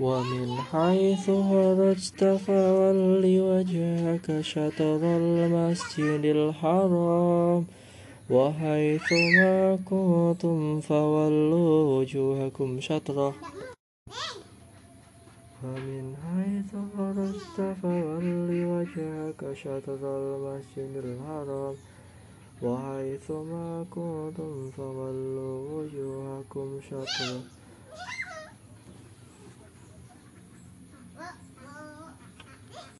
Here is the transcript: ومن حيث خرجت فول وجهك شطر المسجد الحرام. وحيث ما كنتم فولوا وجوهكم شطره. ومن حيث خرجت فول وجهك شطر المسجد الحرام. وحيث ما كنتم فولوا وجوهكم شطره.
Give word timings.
ومن 0.00 0.56
حيث 0.56 1.26
خرجت 1.26 2.24
فول 2.46 3.24
وجهك 3.24 4.40
شطر 4.40 5.00
المسجد 5.02 6.24
الحرام. 6.24 7.64
وحيث 8.30 9.12
ما 9.12 9.78
كنتم 9.84 10.80
فولوا 10.80 11.98
وجوهكم 11.98 12.80
شطره. 12.80 13.34
ومن 15.64 16.14
حيث 16.16 16.72
خرجت 16.98 17.76
فول 17.82 18.48
وجهك 18.66 19.54
شطر 19.54 19.98
المسجد 20.02 21.04
الحرام. 21.04 21.74
وحيث 22.62 23.30
ما 23.30 23.84
كنتم 23.90 24.70
فولوا 24.70 25.58
وجوهكم 25.72 26.80
شطره. 26.90 27.57